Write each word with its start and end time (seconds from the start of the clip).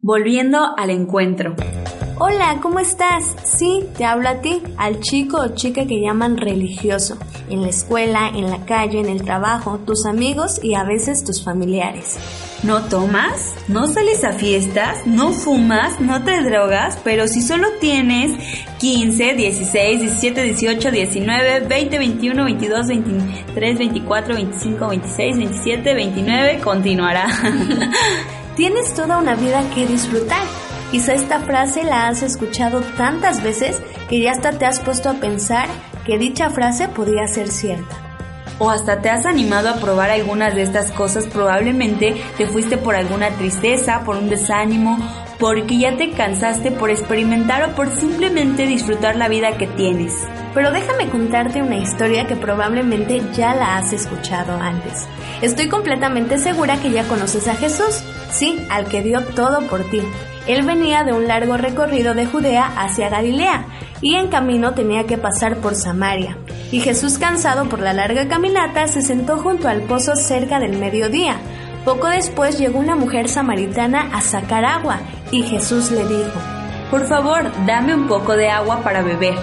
Volviendo 0.00 0.60
al 0.76 0.90
encuentro. 0.90 1.56
Hola, 2.20 2.58
¿cómo 2.62 2.78
estás? 2.78 3.24
Sí, 3.42 3.84
te 3.96 4.04
hablo 4.04 4.28
a 4.28 4.40
ti, 4.40 4.62
al 4.76 5.00
chico 5.00 5.38
o 5.38 5.56
chica 5.56 5.86
que 5.88 6.00
llaman 6.00 6.36
religioso, 6.36 7.18
en 7.50 7.62
la 7.62 7.68
escuela, 7.70 8.28
en 8.28 8.48
la 8.48 8.64
calle, 8.64 9.00
en 9.00 9.08
el 9.08 9.22
trabajo, 9.22 9.80
tus 9.80 10.06
amigos 10.06 10.60
y 10.62 10.76
a 10.76 10.84
veces 10.84 11.24
tus 11.24 11.42
familiares. 11.42 12.16
¿No 12.62 12.82
tomas? 12.82 13.56
¿No 13.66 13.88
sales 13.88 14.22
a 14.22 14.34
fiestas? 14.34 15.04
¿No 15.04 15.32
fumas? 15.32 16.00
¿No 16.00 16.22
te 16.22 16.42
drogas? 16.42 16.96
Pero 17.02 17.26
si 17.26 17.42
solo 17.42 17.66
tienes 17.80 18.38
15, 18.78 19.34
16, 19.34 20.00
17, 20.00 20.42
18, 20.44 20.90
19, 20.92 21.60
20, 21.66 21.98
21, 21.98 22.44
22, 22.44 22.86
23, 22.86 23.78
24, 23.78 24.34
25, 24.34 24.88
26, 24.88 25.38
27, 25.38 25.94
29, 25.94 26.60
continuará. 26.60 27.26
Tienes 28.58 28.92
toda 28.92 29.18
una 29.18 29.36
vida 29.36 29.62
que 29.72 29.86
disfrutar. 29.86 30.42
Quizá 30.90 31.14
esta 31.14 31.38
frase 31.38 31.84
la 31.84 32.08
has 32.08 32.24
escuchado 32.24 32.80
tantas 32.96 33.40
veces 33.40 33.80
que 34.08 34.20
ya 34.20 34.32
hasta 34.32 34.50
te 34.58 34.66
has 34.66 34.80
puesto 34.80 35.08
a 35.08 35.14
pensar 35.14 35.68
que 36.04 36.18
dicha 36.18 36.50
frase 36.50 36.88
podría 36.88 37.28
ser 37.28 37.50
cierta 37.50 37.96
o 38.58 38.70
hasta 38.70 39.00
te 39.00 39.10
has 39.10 39.24
animado 39.24 39.68
a 39.68 39.76
probar 39.76 40.10
algunas 40.10 40.52
de 40.56 40.62
estas 40.62 40.90
cosas, 40.90 41.28
probablemente 41.28 42.20
te 42.36 42.48
fuiste 42.48 42.76
por 42.76 42.96
alguna 42.96 43.30
tristeza, 43.30 44.02
por 44.04 44.16
un 44.16 44.28
desánimo, 44.28 44.98
porque 45.38 45.78
ya 45.78 45.96
te 45.96 46.10
cansaste 46.10 46.72
por 46.72 46.90
experimentar 46.90 47.68
o 47.68 47.74
por 47.74 47.88
simplemente 47.90 48.66
disfrutar 48.66 49.16
la 49.16 49.28
vida 49.28 49.56
que 49.56 49.66
tienes. 49.66 50.26
Pero 50.54 50.72
déjame 50.72 51.08
contarte 51.08 51.62
una 51.62 51.76
historia 51.76 52.26
que 52.26 52.34
probablemente 52.34 53.22
ya 53.34 53.54
la 53.54 53.76
has 53.76 53.92
escuchado 53.92 54.54
antes. 54.54 55.06
Estoy 55.40 55.68
completamente 55.68 56.38
segura 56.38 56.80
que 56.80 56.90
ya 56.90 57.04
conoces 57.04 57.46
a 57.46 57.54
Jesús, 57.54 58.02
sí, 58.30 58.58
al 58.70 58.86
que 58.86 59.02
dio 59.02 59.22
todo 59.22 59.62
por 59.68 59.84
ti. 59.84 60.00
Él 60.48 60.64
venía 60.64 61.04
de 61.04 61.12
un 61.12 61.28
largo 61.28 61.56
recorrido 61.56 62.14
de 62.14 62.26
Judea 62.26 62.72
hacia 62.76 63.10
Galilea 63.10 63.66
y 64.00 64.14
en 64.14 64.28
camino 64.28 64.72
tenía 64.72 65.04
que 65.04 65.18
pasar 65.18 65.58
por 65.58 65.74
Samaria. 65.74 66.38
Y 66.72 66.80
Jesús, 66.80 67.18
cansado 67.18 67.68
por 67.68 67.80
la 67.80 67.92
larga 67.92 68.28
caminata, 68.28 68.88
se 68.88 69.02
sentó 69.02 69.36
junto 69.36 69.68
al 69.68 69.82
pozo 69.82 70.16
cerca 70.16 70.58
del 70.58 70.78
mediodía. 70.78 71.36
Poco 71.88 72.08
después 72.08 72.58
llegó 72.58 72.78
una 72.78 72.96
mujer 72.96 73.30
samaritana 73.30 74.10
a 74.12 74.20
sacar 74.20 74.62
agua 74.66 75.00
y 75.32 75.42
Jesús 75.42 75.90
le 75.90 76.06
dijo, 76.06 76.38
Por 76.90 77.06
favor, 77.06 77.50
dame 77.64 77.94
un 77.94 78.08
poco 78.08 78.36
de 78.36 78.50
agua 78.50 78.82
para 78.82 79.00
beber. 79.00 79.34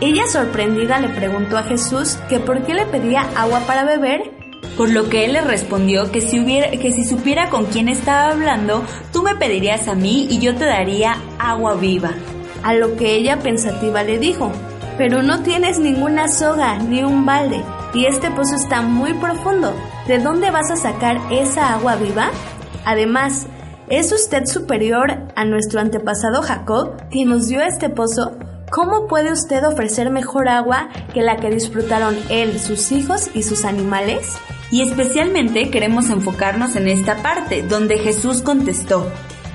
Ella 0.00 0.22
sorprendida 0.28 1.00
le 1.00 1.08
preguntó 1.08 1.58
a 1.58 1.64
Jesús 1.64 2.16
que 2.28 2.38
por 2.38 2.62
qué 2.62 2.74
le 2.74 2.86
pedía 2.86 3.22
agua 3.34 3.62
para 3.66 3.84
beber 3.84 4.30
por 4.76 4.88
lo 4.88 5.08
que 5.10 5.24
él 5.24 5.32
le 5.32 5.40
respondió 5.40 6.12
que 6.12 6.20
si, 6.20 6.38
hubiera, 6.38 6.70
que 6.70 6.92
si 6.92 7.04
supiera 7.04 7.50
con 7.50 7.66
quién 7.66 7.88
estaba 7.88 8.30
hablando, 8.30 8.84
tú 9.12 9.24
me 9.24 9.34
pedirías 9.34 9.88
a 9.88 9.96
mí 9.96 10.28
y 10.30 10.38
yo 10.38 10.54
te 10.54 10.66
daría 10.66 11.16
agua 11.40 11.74
viva. 11.74 12.12
A 12.62 12.72
lo 12.72 12.94
que 12.94 13.16
ella 13.16 13.40
pensativa 13.40 14.04
le 14.04 14.20
dijo, 14.20 14.52
pero 14.96 15.24
no 15.24 15.42
tienes 15.42 15.80
ninguna 15.80 16.28
soga 16.28 16.78
ni 16.78 17.02
un 17.02 17.26
balde, 17.26 17.60
y 17.94 18.06
este 18.06 18.30
pozo 18.30 18.54
está 18.54 18.80
muy 18.80 19.12
profundo. 19.14 19.74
¿De 20.10 20.18
dónde 20.18 20.50
vas 20.50 20.72
a 20.72 20.76
sacar 20.76 21.20
esa 21.30 21.72
agua 21.72 21.94
viva? 21.94 22.32
Además, 22.84 23.46
¿es 23.88 24.10
usted 24.10 24.44
superior 24.44 25.28
a 25.36 25.44
nuestro 25.44 25.78
antepasado 25.78 26.42
Jacob, 26.42 27.08
que 27.10 27.24
nos 27.24 27.46
dio 27.46 27.62
este 27.62 27.90
pozo? 27.90 28.36
¿Cómo 28.72 29.06
puede 29.06 29.30
usted 29.30 29.64
ofrecer 29.64 30.10
mejor 30.10 30.48
agua 30.48 30.88
que 31.14 31.22
la 31.22 31.36
que 31.36 31.50
disfrutaron 31.50 32.16
él, 32.28 32.58
sus 32.58 32.90
hijos 32.90 33.30
y 33.34 33.44
sus 33.44 33.64
animales? 33.64 34.36
Y 34.72 34.82
especialmente 34.82 35.70
queremos 35.70 36.10
enfocarnos 36.10 36.74
en 36.74 36.88
esta 36.88 37.22
parte, 37.22 37.62
donde 37.62 38.00
Jesús 38.00 38.42
contestó, 38.42 39.06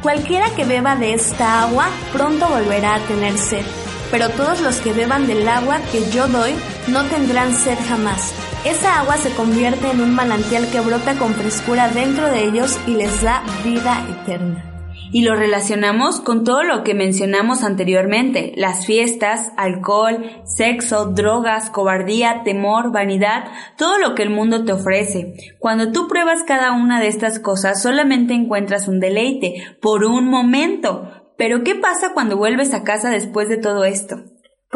Cualquiera 0.01 0.45
que 0.55 0.63
beba 0.63 0.95
de 0.95 1.15
esta 1.15 1.63
agua 1.63 1.89
pronto 2.13 2.47
volverá 2.47 2.95
a 2.95 3.05
tener 3.07 3.37
sed, 3.37 3.65
pero 4.09 4.29
todos 4.29 4.61
los 4.61 4.77
que 4.77 4.93
beban 4.93 5.27
del 5.27 5.49
agua 5.49 5.81
que 5.91 6.09
yo 6.11 6.29
doy 6.29 6.53
no 6.87 7.03
tendrán 7.03 7.53
sed 7.53 7.77
jamás. 7.89 8.44
Esa 8.65 8.99
agua 8.99 9.17
se 9.17 9.29
convierte 9.31 9.91
en 9.91 10.01
un 10.01 10.15
manantial 10.15 10.67
que 10.71 10.79
brota 10.79 11.17
con 11.17 11.33
frescura 11.35 11.87
dentro 11.89 12.29
de 12.29 12.45
ellos 12.45 12.79
y 12.87 12.95
les 12.95 13.21
da 13.21 13.43
vida 13.63 14.03
eterna 14.09 14.71
y 15.11 15.21
lo 15.21 15.35
relacionamos 15.35 16.19
con 16.19 16.43
todo 16.43 16.63
lo 16.63 16.83
que 16.83 16.93
mencionamos 16.93 17.63
anteriormente, 17.63 18.53
las 18.57 18.85
fiestas, 18.85 19.51
alcohol, 19.55 20.25
sexo, 20.43 21.05
drogas, 21.05 21.69
cobardía, 21.69 22.41
temor, 22.43 22.91
vanidad, 22.91 23.45
todo 23.77 23.97
lo 23.97 24.13
que 24.13 24.23
el 24.23 24.29
mundo 24.29 24.65
te 24.65 24.73
ofrece. 24.73 25.35
Cuando 25.59 25.93
tú 25.93 26.07
pruebas 26.07 26.43
cada 26.43 26.73
una 26.73 26.99
de 26.99 27.07
estas 27.07 27.39
cosas 27.39 27.81
solamente 27.81 28.33
encuentras 28.33 28.89
un 28.89 28.99
deleite, 28.99 29.77
por 29.81 30.03
un 30.03 30.27
momento. 30.27 31.09
Pero 31.37 31.63
¿qué 31.63 31.75
pasa 31.75 32.13
cuando 32.13 32.35
vuelves 32.35 32.73
a 32.73 32.83
casa 32.83 33.09
después 33.09 33.47
de 33.47 33.57
todo 33.57 33.85
esto? 33.85 34.17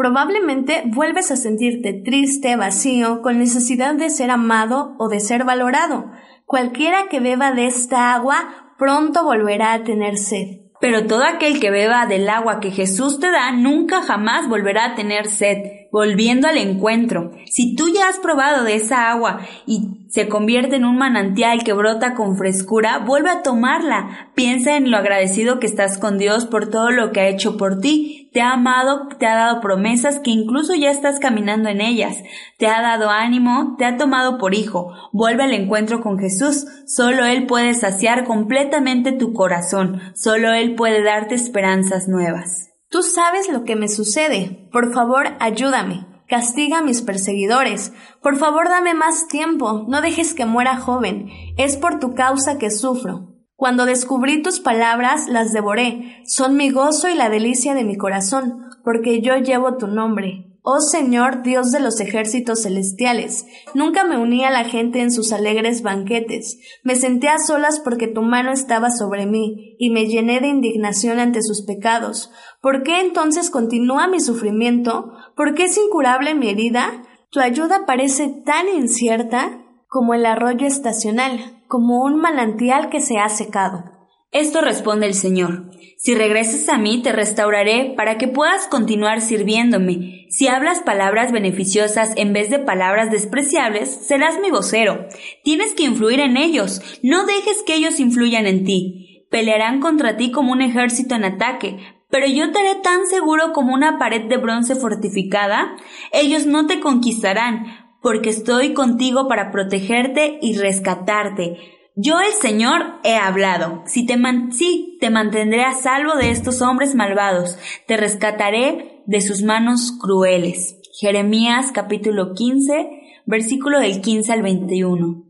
Probablemente 0.00 0.84
vuelves 0.86 1.30
a 1.30 1.36
sentirte 1.36 1.92
triste, 1.92 2.56
vacío, 2.56 3.20
con 3.20 3.38
necesidad 3.38 3.94
de 3.94 4.08
ser 4.08 4.30
amado 4.30 4.94
o 4.98 5.10
de 5.10 5.20
ser 5.20 5.44
valorado. 5.44 6.10
Cualquiera 6.46 7.08
que 7.10 7.20
beba 7.20 7.52
de 7.52 7.66
esta 7.66 8.14
agua 8.14 8.74
pronto 8.78 9.24
volverá 9.24 9.74
a 9.74 9.84
tener 9.84 10.16
sed. 10.16 10.60
Pero 10.80 11.06
todo 11.06 11.24
aquel 11.24 11.60
que 11.60 11.70
beba 11.70 12.06
del 12.06 12.30
agua 12.30 12.60
que 12.60 12.70
Jesús 12.70 13.20
te 13.20 13.30
da 13.30 13.52
nunca 13.52 14.00
jamás 14.00 14.48
volverá 14.48 14.86
a 14.86 14.94
tener 14.94 15.26
sed. 15.26 15.58
Volviendo 15.92 16.48
al 16.48 16.56
encuentro, 16.56 17.32
si 17.44 17.76
tú 17.76 17.92
ya 17.92 18.08
has 18.08 18.18
probado 18.18 18.64
de 18.64 18.76
esa 18.76 19.10
agua 19.10 19.40
y 19.66 20.06
se 20.10 20.28
convierte 20.28 20.74
en 20.74 20.84
un 20.84 20.98
manantial 20.98 21.62
que 21.62 21.72
brota 21.72 22.14
con 22.14 22.36
frescura, 22.36 22.98
vuelve 22.98 23.30
a 23.30 23.42
tomarla. 23.42 24.32
Piensa 24.34 24.76
en 24.76 24.90
lo 24.90 24.96
agradecido 24.96 25.60
que 25.60 25.68
estás 25.68 25.98
con 25.98 26.18
Dios 26.18 26.46
por 26.46 26.68
todo 26.68 26.90
lo 26.90 27.12
que 27.12 27.20
ha 27.20 27.28
hecho 27.28 27.56
por 27.56 27.78
ti. 27.78 28.28
Te 28.32 28.40
ha 28.40 28.54
amado, 28.54 29.06
te 29.20 29.26
ha 29.26 29.36
dado 29.36 29.60
promesas 29.60 30.18
que 30.18 30.32
incluso 30.32 30.74
ya 30.74 30.90
estás 30.90 31.20
caminando 31.20 31.68
en 31.68 31.80
ellas. 31.80 32.16
Te 32.58 32.66
ha 32.66 32.82
dado 32.82 33.08
ánimo, 33.08 33.76
te 33.78 33.84
ha 33.84 33.96
tomado 33.96 34.36
por 34.36 34.52
hijo. 34.52 34.92
Vuelve 35.12 35.44
al 35.44 35.54
encuentro 35.54 36.00
con 36.00 36.18
Jesús. 36.18 36.66
Solo 36.86 37.24
Él 37.24 37.46
puede 37.46 37.74
saciar 37.74 38.24
completamente 38.24 39.12
tu 39.12 39.32
corazón. 39.32 40.00
Solo 40.16 40.52
Él 40.52 40.74
puede 40.74 41.04
darte 41.04 41.36
esperanzas 41.36 42.08
nuevas. 42.08 42.70
Tú 42.88 43.04
sabes 43.04 43.48
lo 43.48 43.62
que 43.62 43.76
me 43.76 43.86
sucede. 43.86 44.68
Por 44.72 44.92
favor, 44.92 45.36
ayúdame. 45.38 46.09
Castiga 46.30 46.78
a 46.78 46.82
mis 46.82 47.02
perseguidores. 47.02 47.92
Por 48.22 48.36
favor, 48.36 48.68
dame 48.68 48.94
más 48.94 49.26
tiempo. 49.26 49.84
No 49.88 50.00
dejes 50.00 50.32
que 50.32 50.46
muera 50.46 50.76
joven. 50.76 51.28
Es 51.56 51.76
por 51.76 51.98
tu 51.98 52.14
causa 52.14 52.56
que 52.56 52.70
sufro. 52.70 53.34
Cuando 53.56 53.84
descubrí 53.84 54.40
tus 54.40 54.60
palabras, 54.60 55.26
las 55.28 55.52
devoré. 55.52 56.22
Son 56.24 56.56
mi 56.56 56.70
gozo 56.70 57.08
y 57.08 57.16
la 57.16 57.30
delicia 57.30 57.74
de 57.74 57.82
mi 57.82 57.96
corazón, 57.96 58.64
porque 58.84 59.20
yo 59.20 59.38
llevo 59.38 59.76
tu 59.76 59.88
nombre. 59.88 60.49
Oh 60.62 60.80
Señor, 60.80 61.42
Dios 61.42 61.70
de 61.70 61.80
los 61.80 62.00
ejércitos 62.00 62.62
celestiales, 62.64 63.46
nunca 63.74 64.04
me 64.04 64.18
uní 64.18 64.44
a 64.44 64.50
la 64.50 64.64
gente 64.64 65.00
en 65.00 65.10
sus 65.10 65.32
alegres 65.32 65.82
banquetes, 65.82 66.58
me 66.82 66.96
senté 66.96 67.28
a 67.28 67.38
solas 67.38 67.80
porque 67.80 68.08
tu 68.08 68.20
mano 68.20 68.52
estaba 68.52 68.90
sobre 68.90 69.24
mí, 69.24 69.76
y 69.78 69.88
me 69.88 70.06
llené 70.06 70.40
de 70.40 70.48
indignación 70.48 71.18
ante 71.18 71.42
sus 71.42 71.62
pecados. 71.62 72.30
¿Por 72.60 72.82
qué 72.82 73.00
entonces 73.00 73.48
continúa 73.48 74.06
mi 74.06 74.20
sufrimiento? 74.20 75.12
¿Por 75.34 75.54
qué 75.54 75.64
es 75.64 75.78
incurable 75.78 76.34
mi 76.34 76.50
herida? 76.50 77.04
Tu 77.30 77.40
ayuda 77.40 77.86
parece 77.86 78.28
tan 78.28 78.68
incierta 78.68 79.64
como 79.88 80.12
el 80.12 80.26
arroyo 80.26 80.66
estacional, 80.66 81.62
como 81.68 82.02
un 82.04 82.16
manantial 82.16 82.90
que 82.90 83.00
se 83.00 83.18
ha 83.18 83.28
secado. 83.30 83.99
Esto 84.32 84.60
responde 84.60 85.06
el 85.06 85.14
Señor. 85.14 85.64
Si 85.96 86.14
regresas 86.14 86.68
a 86.68 86.78
mí, 86.78 87.02
te 87.02 87.10
restauraré 87.10 87.94
para 87.96 88.16
que 88.16 88.28
puedas 88.28 88.68
continuar 88.68 89.20
sirviéndome. 89.20 90.26
Si 90.30 90.46
hablas 90.46 90.80
palabras 90.80 91.32
beneficiosas 91.32 92.12
en 92.16 92.32
vez 92.32 92.48
de 92.48 92.60
palabras 92.60 93.10
despreciables, 93.10 94.06
serás 94.06 94.38
mi 94.40 94.52
vocero. 94.52 95.08
Tienes 95.42 95.74
que 95.74 95.82
influir 95.82 96.20
en 96.20 96.36
ellos. 96.36 96.80
No 97.02 97.26
dejes 97.26 97.64
que 97.66 97.74
ellos 97.74 97.98
influyan 97.98 98.46
en 98.46 98.64
ti. 98.64 99.26
Pelearán 99.30 99.80
contra 99.80 100.16
ti 100.16 100.30
como 100.30 100.52
un 100.52 100.62
ejército 100.62 101.16
en 101.16 101.24
ataque, 101.24 101.78
pero 102.08 102.26
yo 102.26 102.52
te 102.52 102.60
haré 102.60 102.76
tan 102.76 103.06
seguro 103.08 103.52
como 103.52 103.74
una 103.74 103.98
pared 103.98 104.28
de 104.28 104.36
bronce 104.36 104.76
fortificada. 104.76 105.76
Ellos 106.12 106.46
no 106.46 106.66
te 106.66 106.78
conquistarán, 106.78 107.66
porque 108.00 108.30
estoy 108.30 108.74
contigo 108.74 109.26
para 109.26 109.50
protegerte 109.50 110.38
y 110.40 110.56
rescatarte. 110.56 111.79
Yo 111.96 112.20
el 112.20 112.32
Señor 112.32 113.00
he 113.02 113.16
hablado. 113.16 113.82
Si 113.86 114.06
te 114.06 114.16
sí, 114.52 114.96
te 115.00 115.10
mantendré 115.10 115.64
a 115.64 115.74
salvo 115.74 116.14
de 116.14 116.30
estos 116.30 116.62
hombres 116.62 116.94
malvados. 116.94 117.58
Te 117.86 117.96
rescataré 117.96 119.02
de 119.06 119.20
sus 119.20 119.42
manos 119.42 119.92
crueles. 120.00 120.76
Jeremías 120.98 121.72
capítulo 121.72 122.32
15, 122.34 123.22
versículo 123.26 123.80
del 123.80 124.00
15 124.00 124.32
al 124.32 124.42
21. 124.42 125.24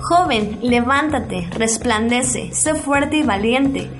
Joven, 0.00 0.58
levántate, 0.62 1.48
resplandece, 1.56 2.52
sé 2.52 2.74
fuerte 2.74 3.16
y 3.16 3.22
valiente 3.22 3.90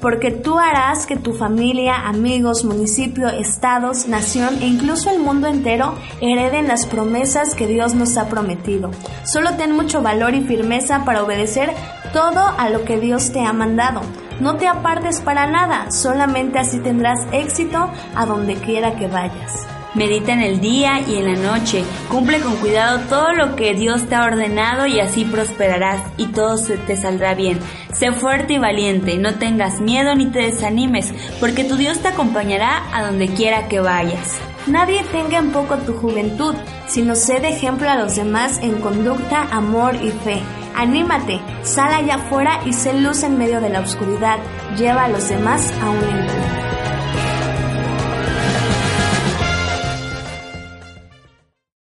porque 0.00 0.30
tú 0.30 0.58
harás 0.58 1.06
que 1.06 1.16
tu 1.16 1.32
familia, 1.32 2.06
amigos, 2.06 2.64
municipio, 2.64 3.28
estados, 3.28 4.08
nación 4.08 4.58
e 4.60 4.66
incluso 4.66 5.10
el 5.10 5.20
mundo 5.20 5.46
entero 5.46 5.94
hereden 6.20 6.68
las 6.68 6.86
promesas 6.86 7.54
que 7.54 7.66
Dios 7.66 7.94
nos 7.94 8.16
ha 8.16 8.28
prometido. 8.28 8.90
Solo 9.24 9.56
ten 9.56 9.72
mucho 9.72 10.02
valor 10.02 10.34
y 10.34 10.42
firmeza 10.42 11.04
para 11.04 11.22
obedecer 11.22 11.74
todo 12.12 12.40
a 12.58 12.70
lo 12.70 12.84
que 12.84 13.00
Dios 13.00 13.32
te 13.32 13.44
ha 13.44 13.52
mandado. 13.52 14.00
No 14.40 14.56
te 14.56 14.68
apartes 14.68 15.20
para 15.20 15.46
nada, 15.46 15.90
solamente 15.90 16.58
así 16.58 16.78
tendrás 16.78 17.26
éxito 17.32 17.90
a 18.14 18.26
donde 18.26 18.54
quiera 18.56 18.96
que 18.96 19.08
vayas. 19.08 19.66
Medita 19.96 20.34
en 20.34 20.42
el 20.42 20.60
día 20.60 21.00
y 21.00 21.16
en 21.16 21.24
la 21.24 21.52
noche. 21.52 21.82
Cumple 22.10 22.40
con 22.40 22.56
cuidado 22.56 23.00
todo 23.08 23.32
lo 23.32 23.56
que 23.56 23.72
Dios 23.72 24.06
te 24.06 24.14
ha 24.14 24.24
ordenado 24.24 24.86
y 24.86 25.00
así 25.00 25.24
prosperarás 25.24 26.02
y 26.18 26.26
todo 26.26 26.58
se 26.58 26.76
te 26.76 26.98
saldrá 26.98 27.34
bien. 27.34 27.58
Sé 27.94 28.12
fuerte 28.12 28.52
y 28.52 28.58
valiente, 28.58 29.16
no 29.16 29.36
tengas 29.36 29.80
miedo 29.80 30.14
ni 30.14 30.26
te 30.26 30.40
desanimes, 30.40 31.14
porque 31.40 31.64
tu 31.64 31.76
Dios 31.76 32.00
te 32.00 32.08
acompañará 32.08 32.82
a 32.92 33.06
donde 33.06 33.28
quiera 33.28 33.68
que 33.68 33.80
vayas. 33.80 34.38
Nadie 34.66 35.02
tenga 35.12 35.38
en 35.38 35.50
poco 35.50 35.78
tu 35.78 35.94
juventud, 35.94 36.54
sino 36.88 37.14
sé 37.14 37.40
de 37.40 37.48
ejemplo 37.48 37.88
a 37.88 37.96
los 37.96 38.16
demás 38.16 38.58
en 38.62 38.82
conducta, 38.82 39.48
amor 39.50 39.94
y 39.94 40.10
fe. 40.10 40.42
Anímate, 40.74 41.40
sal 41.62 41.94
allá 41.94 42.16
afuera 42.16 42.60
y 42.66 42.74
sé 42.74 42.92
luz 43.00 43.22
en 43.22 43.38
medio 43.38 43.62
de 43.62 43.70
la 43.70 43.80
oscuridad. 43.80 44.38
Lleva 44.76 45.04
a 45.04 45.08
los 45.08 45.26
demás 45.26 45.72
a 45.82 45.88
un 45.88 46.04
encuentro. 46.04 46.65